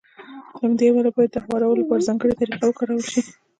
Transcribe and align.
له 0.53 0.57
همدې 0.63 0.85
امله 0.89 1.09
يې 1.09 1.15
بايد 1.15 1.31
د 1.33 1.37
هوارولو 1.43 1.79
لپاره 1.81 2.05
ځانګړې 2.07 2.37
طريقه 2.39 2.63
وکارول 2.67 3.03
شي. 3.11 3.21